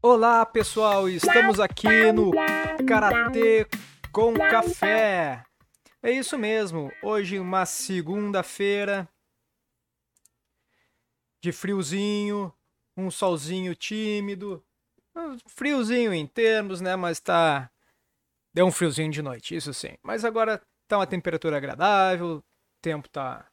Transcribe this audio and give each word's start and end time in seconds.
Olá 0.00 0.46
pessoal, 0.46 1.08
estamos 1.08 1.60
aqui 1.60 2.12
no 2.12 2.30
Karatê 2.86 3.66
com 4.10 4.32
Café. 4.32 5.42
É 6.02 6.10
isso 6.10 6.38
mesmo, 6.38 6.90
hoje 7.02 7.38
uma 7.38 7.66
segunda-feira 7.66 9.06
de 11.46 11.52
friozinho, 11.52 12.52
um 12.96 13.08
solzinho 13.08 13.72
tímido, 13.76 14.64
friozinho 15.46 16.12
em 16.12 16.26
termos, 16.26 16.80
né? 16.80 16.96
Mas 16.96 17.20
tá. 17.20 17.70
Deu 18.52 18.66
um 18.66 18.72
friozinho 18.72 19.12
de 19.12 19.22
noite, 19.22 19.54
isso 19.54 19.72
sim. 19.72 19.96
Mas 20.02 20.24
agora 20.24 20.60
tá 20.88 20.98
uma 20.98 21.06
temperatura 21.06 21.56
agradável, 21.56 22.38
o 22.38 22.44
tempo 22.82 23.08
tá 23.08 23.46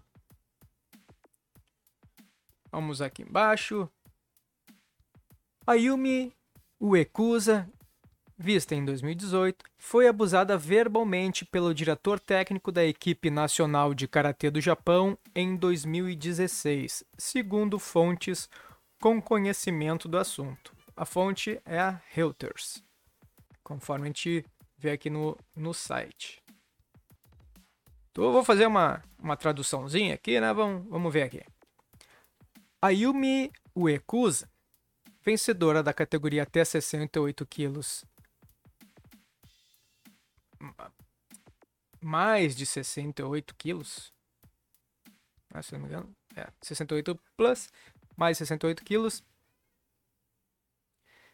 Vamos 2.69 3.01
aqui 3.01 3.21
embaixo. 3.21 3.89
Ayumi 5.65 6.33
Uekusa 6.81 7.69
vista 8.37 8.75
em 8.75 8.83
2018, 8.83 9.63
foi 9.77 10.05
abusada 10.05 10.57
verbalmente 10.57 11.45
pelo 11.45 11.73
diretor 11.73 12.19
técnico 12.19 12.73
da 12.73 12.83
equipe 12.83 13.29
nacional 13.29 13.93
de 13.93 14.05
karatê 14.05 14.51
do 14.51 14.59
Japão 14.59 15.17
em 15.33 15.55
2016, 15.55 17.05
segundo 17.17 17.79
fontes 17.79 18.49
com 18.99 19.21
conhecimento 19.21 20.09
do 20.09 20.17
assunto. 20.17 20.75
A 20.93 21.05
fonte 21.05 21.61
é 21.63 21.79
a 21.79 22.01
Reuters, 22.09 22.83
conforme 23.63 24.05
a 24.05 24.07
gente 24.07 24.45
vê 24.77 24.91
aqui 24.91 25.09
no, 25.09 25.37
no 25.55 25.73
site. 25.73 26.41
Então 28.11 28.25
eu 28.25 28.31
vou 28.31 28.43
fazer 28.43 28.67
uma, 28.67 29.03
uma 29.17 29.35
traduçãozinha 29.35 30.13
aqui, 30.13 30.39
né? 30.39 30.53
Vamos, 30.53 30.87
vamos 30.87 31.11
ver 31.11 31.23
aqui. 31.23 31.41
Ayumi 32.81 33.51
Uekusa, 33.75 34.49
vencedora 35.21 35.81
da 35.81 35.93
categoria 35.93 36.43
até 36.43 36.63
68 36.63 37.45
quilos 37.45 38.05
mais 42.03 42.55
de 42.55 42.65
68 42.65 43.55
quilos. 43.55 44.13
Ah, 45.53 45.61
se 45.61 45.73
não 45.73 45.79
me 45.79 45.87
engano. 45.87 46.15
É, 46.35 46.47
68 46.61 47.19
plus, 47.37 47.69
mais 48.15 48.37
68 48.37 48.83
quilos. 48.83 49.23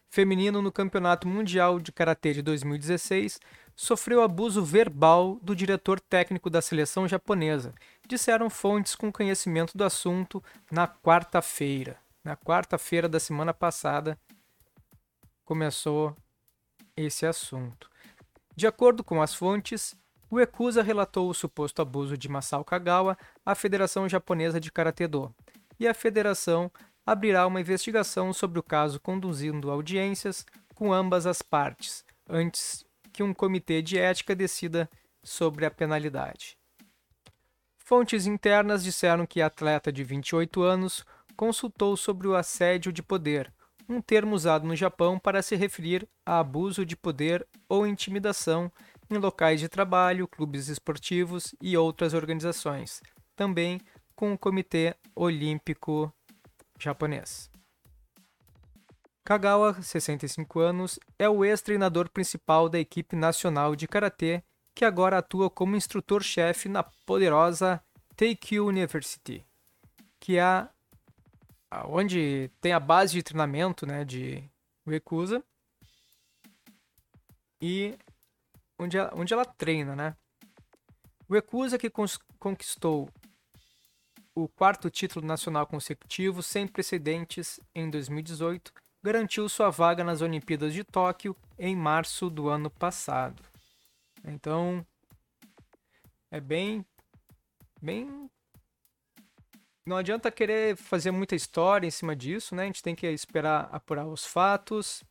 Feminino 0.10 0.60
no 0.60 0.72
Campeonato 0.72 1.28
Mundial 1.28 1.80
de 1.80 1.92
Karatê 1.92 2.34
de 2.34 2.42
2016 2.42 3.40
sofreu 3.76 4.24
abuso 4.24 4.64
verbal 4.64 5.38
do 5.42 5.56
diretor 5.56 6.00
técnico 6.00 6.50
da 6.50 6.64
seleção 6.64 7.08
japonesa, 7.08 7.74
disseram 8.08 8.50
fontes 8.50 8.96
com 8.96 9.12
conhecimento 9.12 9.78
do 9.78 9.84
assunto 9.84 10.44
na 10.72 10.88
quarta-feira. 10.88 11.96
Na 12.24 12.36
quarta-feira 12.36 13.08
da 13.08 13.20
semana 13.20 13.54
passada 13.54 14.18
começou 15.46 16.16
esse 16.98 17.26
assunto. 17.26 17.88
De 18.56 18.66
acordo 18.66 19.04
com 19.04 19.22
as 19.22 19.36
fontes, 19.36 19.96
o 20.30 20.40
Ekusa 20.40 20.82
relatou 20.82 21.30
o 21.30 21.34
suposto 21.36 21.84
abuso 21.84 22.18
de 22.18 22.28
Masao 22.28 22.66
Kagawa 22.66 23.16
à 23.46 23.54
Federação 23.54 24.10
Japonesa 24.10 24.60
de 24.60 24.72
Karatê-Do, 24.72 25.34
e 25.80 25.88
a 25.88 25.94
federação 25.94 26.70
abrirá 27.12 27.48
uma 27.48 27.60
investigação 27.60 28.32
sobre 28.32 28.60
o 28.60 28.64
caso 28.64 29.00
conduzindo 29.00 29.72
audiências 29.72 30.46
com 30.76 30.94
ambas 30.94 31.26
as 31.26 31.42
partes, 31.42 32.06
antes 32.28 32.86
que 33.12 33.24
um 33.24 33.34
comitê 33.34 33.82
de 33.82 33.98
ética 33.98 34.36
decida 34.36 34.88
sobre 35.24 35.66
a 35.66 35.72
penalidade. 35.72 36.56
Fontes 37.78 38.28
internas 38.28 38.84
disseram 38.84 39.26
que 39.26 39.42
a 39.42 39.48
atleta 39.48 39.92
de 39.92 40.04
28 40.04 40.62
anos 40.62 41.04
consultou 41.36 41.98
sobre 41.98 42.28
o 42.28 42.36
assédio 42.36 42.94
de 42.94 43.02
poder, 43.02 43.52
um 43.90 44.00
termo 44.00 44.36
usado 44.36 44.68
no 44.68 44.76
Japão 44.76 45.18
para 45.18 45.42
se 45.42 45.56
referir 45.56 46.08
a 46.24 46.38
abuso 46.38 46.86
de 46.86 46.96
poder 46.96 47.48
ou 47.68 47.88
intimidação 47.88 48.72
em 49.10 49.18
locais 49.18 49.60
de 49.60 49.68
trabalho, 49.68 50.28
clubes 50.28 50.68
esportivos 50.68 51.56
e 51.60 51.76
outras 51.76 52.14
organizações, 52.14 53.02
também 53.36 53.82
com 54.16 54.32
o 54.32 54.38
Comitê 54.38 54.96
Olímpico 55.16 56.14
Japonês. 56.80 57.52
Kagawa, 59.24 59.80
65 59.82 60.60
anos, 60.60 61.00
é 61.20 61.30
o 61.30 61.46
ex-treinador 61.46 62.10
principal 62.10 62.68
da 62.68 62.80
equipe 62.80 63.16
nacional 63.16 63.76
de 63.76 63.88
karatê 63.88 64.42
que 64.74 64.86
agora 64.86 65.18
atua 65.18 65.50
como 65.50 65.76
instrutor-chefe 65.76 66.70
na 66.70 66.82
poderosa 66.82 67.84
Teikyu 68.16 68.66
University, 68.66 69.46
que 70.20 70.40
é 70.40 70.68
onde 71.86 72.50
tem 72.60 72.72
a 72.72 72.80
base 72.80 73.14
de 73.14 73.22
treinamento 73.22 73.86
né, 73.86 74.04
de 74.04 74.50
Recusa 74.88 75.44
e 77.62 77.98
onde 78.80 78.98
ela, 78.98 79.12
onde 79.14 79.34
ela 79.34 79.46
treina, 79.46 79.96
né? 79.96 80.16
O 81.28 81.34
Recusa 81.34 81.78
que 81.78 81.92
conquistou 82.40 83.10
o 84.44 84.48
quarto 84.48 84.90
título 84.90 85.26
nacional 85.26 85.66
consecutivo 85.68 86.42
sem 86.42 86.68
precedentes 86.68 87.60
em 87.74 87.90
2018, 87.90 88.74
garantiu 89.04 89.48
sua 89.48 89.70
vaga 89.70 90.04
nas 90.04 90.22
Olimpíadas 90.22 90.74
de 90.74 90.84
Tóquio 90.84 91.36
em 91.58 91.76
março 91.76 92.30
do 92.30 92.50
ano 92.50 92.70
passado. 92.70 93.44
Então, 94.26 94.86
é 96.32 96.40
bem 96.40 96.86
bem 97.82 98.30
não 99.86 99.98
adianta 99.98 100.30
querer 100.30 100.76
fazer 100.76 101.10
muita 101.10 101.36
história 101.36 101.88
em 101.88 101.92
cima 101.92 102.16
disso, 102.16 102.54
né? 102.54 102.64
A 102.64 102.66
gente 102.68 102.84
tem 102.84 102.94
que 102.94 103.08
esperar 103.08 103.68
apurar 103.72 104.06
os 104.06 104.24
fatos, 104.24 105.04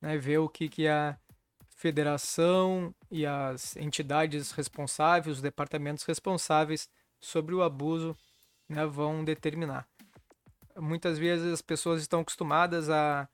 né? 0.00 0.16
ver 0.16 0.38
o 0.38 0.48
que, 0.48 0.70
que 0.70 0.88
a 0.88 1.18
federação 1.76 2.94
e 3.10 3.26
as 3.26 3.76
entidades 3.76 4.52
responsáveis, 4.52 5.36
os 5.36 5.42
departamentos 5.42 6.04
responsáveis 6.04 6.88
sobre 7.22 7.54
o 7.54 7.62
abuso 7.62 8.14
né, 8.68 8.84
vão 8.84 9.24
determinar. 9.24 9.88
Muitas 10.76 11.18
vezes 11.18 11.52
as 11.52 11.62
pessoas 11.62 12.02
estão 12.02 12.20
acostumadas 12.20 12.90
a 12.90 13.28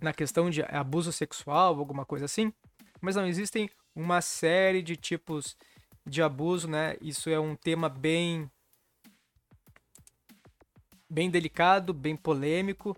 na 0.00 0.12
questão 0.12 0.50
de 0.50 0.62
abuso 0.62 1.12
sexual, 1.12 1.78
alguma 1.78 2.04
coisa 2.04 2.24
assim, 2.24 2.52
mas 3.00 3.14
não 3.14 3.24
existem 3.24 3.70
uma 3.94 4.20
série 4.20 4.82
de 4.82 4.96
tipos 4.96 5.56
de 6.04 6.20
abuso, 6.20 6.66
né? 6.66 6.96
Isso 7.00 7.30
é 7.30 7.38
um 7.38 7.54
tema 7.54 7.88
bem 7.88 8.50
bem 11.08 11.30
delicado, 11.30 11.92
bem 11.92 12.16
polêmico 12.16 12.96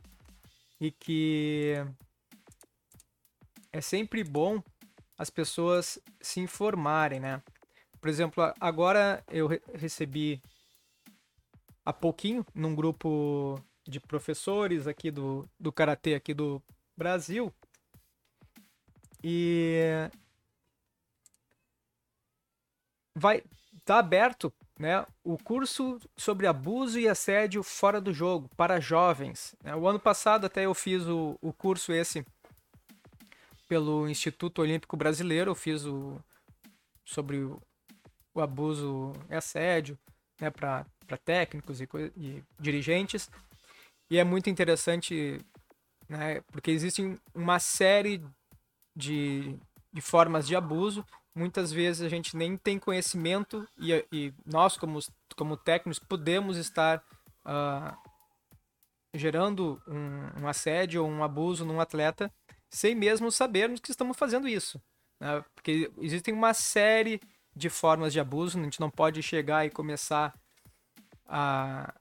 e 0.80 0.90
que 0.90 1.74
é 3.72 3.80
sempre 3.80 4.22
bom 4.24 4.62
as 5.18 5.30
pessoas 5.30 5.98
se 6.20 6.40
informarem, 6.40 7.20
né? 7.20 7.42
Por 8.04 8.10
exemplo, 8.10 8.44
agora 8.60 9.24
eu 9.30 9.48
recebi 9.72 10.38
há 11.82 11.90
pouquinho 11.90 12.44
num 12.54 12.74
grupo 12.74 13.58
de 13.82 13.98
professores 13.98 14.86
aqui 14.86 15.10
do, 15.10 15.48
do 15.58 15.72
Karatê 15.72 16.14
aqui 16.14 16.34
do 16.34 16.62
Brasil 16.94 17.50
e 19.22 20.10
vai 23.14 23.42
tá 23.86 24.00
aberto 24.00 24.52
né, 24.78 25.06
o 25.24 25.38
curso 25.38 25.98
sobre 26.14 26.46
abuso 26.46 27.00
e 27.00 27.08
assédio 27.08 27.62
fora 27.62 28.02
do 28.02 28.12
jogo 28.12 28.50
para 28.54 28.80
jovens. 28.80 29.56
Né? 29.64 29.74
O 29.74 29.88
ano 29.88 29.98
passado 29.98 30.44
até 30.44 30.66
eu 30.66 30.74
fiz 30.74 31.06
o, 31.06 31.38
o 31.40 31.54
curso 31.54 31.90
esse 31.90 32.22
pelo 33.66 34.06
Instituto 34.06 34.60
Olímpico 34.60 34.94
Brasileiro, 34.94 35.52
eu 35.52 35.54
fiz 35.54 35.86
o 35.86 36.20
sobre 37.02 37.50
o, 38.34 38.40
abuso 38.40 39.12
e 39.30 39.34
assédio 39.34 39.98
né, 40.40 40.50
para 40.50 40.84
técnicos 41.24 41.80
e, 41.80 41.88
e 42.16 42.42
dirigentes. 42.58 43.30
E 44.10 44.18
é 44.18 44.24
muito 44.24 44.50
interessante, 44.50 45.40
né, 46.08 46.40
porque 46.52 46.70
existe 46.70 47.18
uma 47.34 47.58
série 47.58 48.22
de, 48.94 49.56
de 49.92 50.00
formas 50.00 50.46
de 50.46 50.54
abuso 50.54 51.04
muitas 51.34 51.72
vezes 51.72 52.02
a 52.02 52.08
gente 52.08 52.36
nem 52.36 52.56
tem 52.56 52.78
conhecimento 52.78 53.66
e, 53.78 53.92
e 54.12 54.32
nós, 54.46 54.76
como, 54.76 55.00
como 55.36 55.56
técnicos, 55.56 55.98
podemos 55.98 56.56
estar 56.56 57.02
uh, 57.44 57.96
gerando 59.12 59.82
um, 59.86 60.42
um, 60.42 60.48
assédio 60.48 61.02
ou 61.02 61.10
um 61.10 61.24
abuso 61.24 61.64
num 61.64 61.80
atleta 61.80 62.32
sem 62.70 62.94
mesmo 62.94 63.30
sabermos 63.30 63.80
que 63.80 63.90
estamos 63.90 64.16
fazendo 64.16 64.48
isso. 64.48 64.80
Né? 65.20 65.44
Porque 65.54 65.90
existem 65.98 66.32
uma 66.32 66.54
série 66.54 67.20
de 67.54 67.68
formas 67.68 68.12
de 68.12 68.20
abuso, 68.20 68.58
a 68.58 68.62
gente 68.62 68.80
não 68.80 68.90
pode 68.90 69.22
chegar 69.22 69.64
e 69.64 69.70
começar 69.70 70.34
a, 71.26 71.94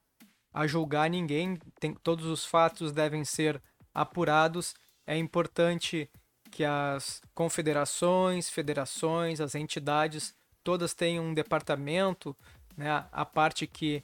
a 0.54 0.68
julgar 0.68 1.10
ninguém, 1.10 1.58
tem, 1.80 1.94
todos 1.94 2.26
os 2.26 2.46
fatos 2.46 2.92
devem 2.92 3.24
ser 3.24 3.62
apurados. 3.94 4.74
É 5.06 5.18
importante 5.18 6.10
que 6.52 6.64
as 6.64 7.22
confederações, 7.34 8.50
federações, 8.50 9.42
as 9.42 9.56
entidades, 9.56 10.36
todas 10.64 10.94
têm 10.94 11.20
um 11.20 11.34
departamento, 11.34 12.36
né, 12.76 13.06
a 13.12 13.26
parte 13.26 13.68
que 13.68 14.04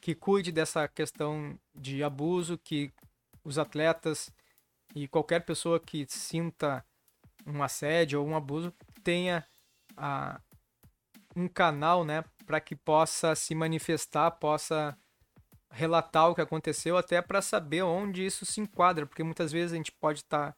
que 0.00 0.16
cuide 0.16 0.50
dessa 0.50 0.88
questão 0.88 1.56
de 1.72 2.02
abuso, 2.02 2.58
que 2.58 2.92
os 3.44 3.56
atletas 3.56 4.32
e 4.96 5.06
qualquer 5.06 5.44
pessoa 5.44 5.78
que 5.78 6.04
sinta 6.08 6.84
um 7.46 7.62
assédio 7.62 8.20
ou 8.20 8.26
um 8.26 8.34
abuso 8.34 8.74
tenha 9.04 9.46
a, 9.96 10.40
um 11.36 11.48
canal, 11.48 12.04
né, 12.04 12.24
para 12.46 12.60
que 12.60 12.76
possa 12.76 13.34
se 13.34 13.54
manifestar, 13.54 14.30
possa 14.32 14.96
relatar 15.70 16.28
o 16.28 16.34
que 16.34 16.40
aconteceu, 16.40 16.96
até 16.96 17.22
para 17.22 17.40
saber 17.40 17.82
onde 17.82 18.24
isso 18.24 18.44
se 18.44 18.60
enquadra, 18.60 19.06
porque 19.06 19.22
muitas 19.22 19.50
vezes 19.50 19.72
a 19.72 19.76
gente 19.76 19.92
pode 19.92 20.20
estar 20.20 20.52
tá 20.52 20.56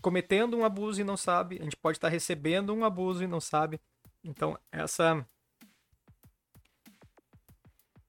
cometendo 0.00 0.56
um 0.56 0.64
abuso 0.64 1.00
e 1.00 1.04
não 1.04 1.16
sabe, 1.16 1.58
a 1.60 1.64
gente 1.64 1.76
pode 1.76 1.98
estar 1.98 2.08
recebendo 2.08 2.72
um 2.74 2.84
abuso 2.84 3.22
e 3.22 3.26
não 3.26 3.40
sabe. 3.40 3.80
Então, 4.24 4.58
essa 4.72 5.26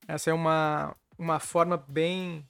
essa 0.08 0.30
é 0.30 0.34
uma, 0.34 0.96
uma 1.18 1.38
forma 1.38 1.76
bem 1.76 2.48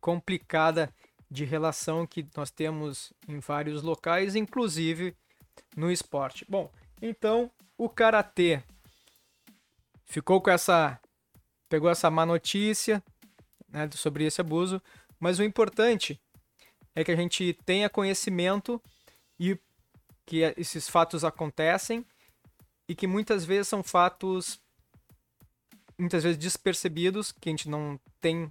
complicada 0.00 0.94
de 1.28 1.44
relação 1.44 2.06
que 2.06 2.28
nós 2.36 2.50
temos 2.50 3.12
em 3.26 3.40
vários 3.40 3.82
locais, 3.82 4.36
inclusive 4.36 5.16
no 5.76 5.90
esporte. 5.90 6.44
Bom, 6.48 6.70
então 7.00 7.50
o 7.76 7.88
karatê 7.88 8.62
ficou 10.04 10.40
com 10.40 10.50
essa 10.50 11.00
pegou 11.68 11.88
essa 11.88 12.10
má 12.10 12.26
notícia 12.26 13.02
né, 13.68 13.88
sobre 13.92 14.24
esse 14.24 14.40
abuso, 14.40 14.80
mas 15.18 15.38
o 15.38 15.42
importante 15.42 16.20
é 16.94 17.02
que 17.02 17.10
a 17.10 17.16
gente 17.16 17.58
tenha 17.64 17.88
conhecimento 17.88 18.80
e 19.40 19.58
que 20.26 20.40
esses 20.56 20.88
fatos 20.88 21.24
acontecem 21.24 22.04
e 22.86 22.94
que 22.94 23.06
muitas 23.06 23.44
vezes 23.44 23.68
são 23.68 23.82
fatos 23.82 24.60
muitas 25.98 26.22
vezes 26.22 26.38
despercebidos 26.38 27.32
que 27.32 27.48
a 27.48 27.52
gente 27.52 27.68
não 27.68 27.98
tem 28.20 28.50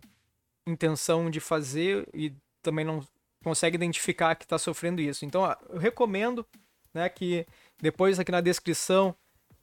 intenção 0.65 1.30
de 1.30 1.39
fazer 1.39 2.07
e 2.13 2.33
também 2.62 2.86
não 2.86 3.06
consegue 3.44 3.75
identificar 3.75 4.36
que 4.36 4.45
está 4.45 4.57
sofrendo 4.57 5.01
isso. 5.01 5.25
Então, 5.25 5.44
eu 5.69 5.80
recomendo 5.80 6.45
né, 6.93 7.09
que 7.09 7.45
depois 7.79 8.19
aqui 8.19 8.31
na 8.31 8.41
descrição 8.41 9.15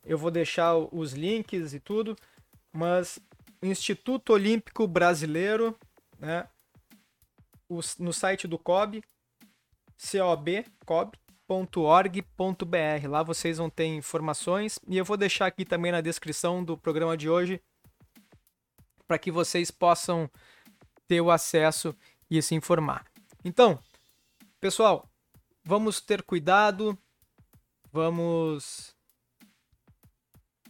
eu 0.05 0.17
vou 0.17 0.31
deixar 0.31 0.77
os 0.77 1.13
links 1.13 1.75
e 1.75 1.81
tudo, 1.81 2.17
mas 2.73 3.19
Instituto 3.63 4.33
Olímpico 4.33 4.87
Brasileiro, 4.87 5.77
né, 6.19 6.49
no 7.99 8.13
site 8.13 8.47
do 8.47 8.59
COB, 8.59 9.03
cob, 10.87 11.19
cob.org.br. 11.49 13.09
Lá 13.09 13.23
vocês 13.23 13.57
vão 13.57 13.71
ter 13.71 13.87
informações 13.87 14.79
e 14.87 14.99
eu 14.99 15.05
vou 15.05 15.17
deixar 15.17 15.47
aqui 15.47 15.65
também 15.65 15.91
na 15.91 16.03
descrição 16.03 16.63
do 16.63 16.77
programa 16.77 17.17
de 17.17 17.29
hoje 17.29 17.61
para 19.07 19.19
que 19.19 19.31
vocês 19.31 19.71
possam 19.71 20.31
ter 21.07 21.23
o 21.23 21.31
acesso 21.31 21.97
e 22.31 22.41
se 22.43 22.55
informar. 22.55 23.07
Então, 23.43 23.79
pessoal, 24.61 25.09
vamos 25.65 26.01
ter 26.03 26.23
cuidado, 26.23 26.97
vamos 27.93 28.95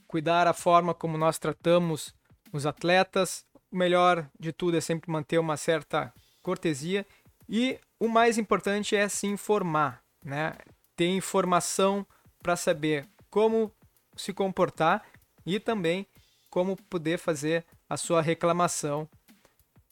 cuidar 0.06 0.46
a 0.46 0.52
forma 0.52 0.94
como 0.94 1.18
nós 1.18 1.38
tratamos 1.38 2.14
os 2.52 2.66
atletas. 2.66 3.44
O 3.70 3.76
melhor 3.76 4.28
de 4.38 4.52
tudo 4.52 4.76
é 4.76 4.80
sempre 4.80 5.10
manter 5.10 5.38
uma 5.38 5.56
certa 5.56 6.12
cortesia 6.42 7.06
e 7.48 7.78
o 8.00 8.08
mais 8.08 8.38
importante 8.38 8.96
é 8.96 9.08
se 9.08 9.26
informar, 9.26 10.02
né? 10.24 10.54
Ter 10.96 11.08
informação 11.08 12.06
para 12.42 12.56
saber 12.56 13.06
como 13.30 13.72
se 14.16 14.32
comportar 14.32 15.04
e 15.44 15.60
também 15.60 16.06
como 16.50 16.76
poder 16.76 17.18
fazer 17.18 17.64
a 17.88 17.96
sua 17.96 18.22
reclamação 18.22 19.08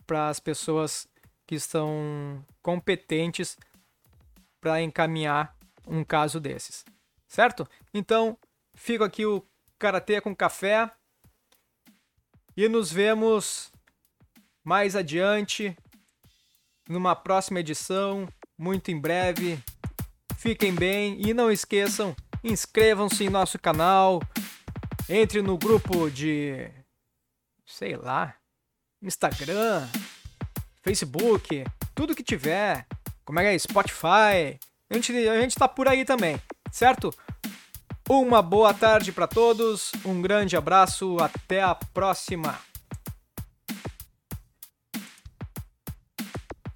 para 0.07 0.29
as 0.29 0.41
pessoas 0.41 1.07
que 1.47 1.55
estão 1.55 2.45
competentes 2.63 3.57
para 4.61 4.81
encaminhar 4.83 5.55
um 5.87 6.03
caso 6.03 6.41
desses. 6.41 6.85
Certo? 7.29 7.69
Então, 7.93 8.39
fico 8.75 9.05
aqui 9.05 9.25
o 9.27 9.47
Karatê 9.79 10.21
com 10.21 10.35
Café. 10.35 10.91
E 12.57 12.69
nos 12.69 12.91
vemos 12.91 13.71
mais 14.65 14.97
adiante 14.97 15.77
numa 16.89 17.15
próxima 17.15 17.61
edição, 17.61 18.29
muito 18.57 18.91
em 18.91 18.99
breve. 18.99 19.59
Fiquem 20.39 20.75
bem 20.75 21.21
e 21.21 21.35
não 21.35 21.51
esqueçam, 21.51 22.15
inscrevam-se 22.43 23.25
em 23.25 23.31
nosso 23.31 23.59
canal, 23.59 24.23
entre 25.09 25.43
no 25.43 25.59
grupo 25.59 26.11
de 26.11 26.71
sei 27.67 27.97
lá, 27.97 28.35
Instagram, 29.03 29.89
Facebook, 30.83 31.65
tudo 31.95 32.15
que 32.15 32.23
tiver, 32.23 32.87
como 33.25 33.41
é 33.41 33.43
que 33.43 33.49
é, 33.49 33.59
Spotify, 33.59 34.59
a 34.89 34.95
gente, 34.95 35.13
a 35.13 35.41
gente 35.41 35.57
tá 35.57 35.67
por 35.67 35.89
aí 35.89 36.05
também, 36.05 36.41
certo? 36.71 37.13
Uma 38.09 38.41
boa 38.41 38.73
tarde 38.73 39.11
para 39.13 39.27
todos, 39.27 39.93
um 40.05 40.23
grande 40.23 40.57
abraço, 40.57 41.17
até 41.21 41.63
a 41.63 41.75
próxima! 41.75 42.59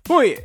Fui! 0.06 0.42